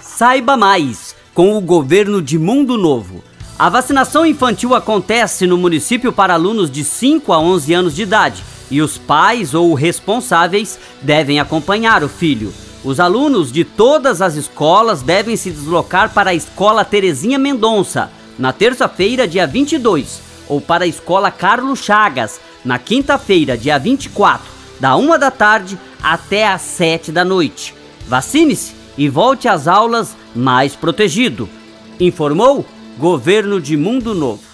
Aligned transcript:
Saiba 0.00 0.56
mais 0.56 1.14
com 1.34 1.56
o 1.56 1.60
governo 1.60 2.22
de 2.22 2.38
Mundo 2.38 2.78
Novo. 2.78 3.22
A 3.58 3.68
vacinação 3.68 4.24
infantil 4.24 4.74
acontece 4.74 5.46
no 5.46 5.58
município 5.58 6.10
para 6.10 6.34
alunos 6.34 6.70
de 6.70 6.82
5 6.82 7.32
a 7.32 7.38
11 7.38 7.74
anos 7.74 7.94
de 7.94 8.02
idade 8.02 8.42
e 8.70 8.80
os 8.80 8.96
pais 8.96 9.52
ou 9.52 9.74
responsáveis 9.74 10.78
devem 11.02 11.38
acompanhar 11.38 12.02
o 12.02 12.08
filho. 12.08 12.52
Os 12.82 12.98
alunos 12.98 13.52
de 13.52 13.62
todas 13.62 14.22
as 14.22 14.36
escolas 14.36 15.02
devem 15.02 15.36
se 15.36 15.50
deslocar 15.50 16.14
para 16.14 16.30
a 16.30 16.34
Escola 16.34 16.82
Terezinha 16.82 17.38
Mendonça 17.38 18.10
na 18.38 18.54
terça-feira, 18.54 19.28
dia 19.28 19.46
22, 19.46 20.22
ou 20.48 20.62
para 20.62 20.84
a 20.84 20.88
Escola 20.88 21.30
Carlos 21.30 21.80
Chagas 21.80 22.40
na 22.64 22.78
quinta-feira, 22.78 23.58
dia 23.58 23.78
24, 23.78 24.46
da 24.80 24.96
1 24.96 25.18
da 25.18 25.30
tarde 25.30 25.78
até 26.02 26.48
às 26.48 26.62
7 26.62 27.12
da 27.12 27.22
noite. 27.22 27.74
Vacine-se 28.08 28.79
e 28.96 29.08
volte 29.08 29.48
às 29.48 29.66
aulas 29.68 30.16
mais 30.34 30.74
protegido. 30.74 31.48
Informou 31.98 32.64
Governo 32.98 33.60
de 33.60 33.76
Mundo 33.76 34.14
Novo. 34.14 34.49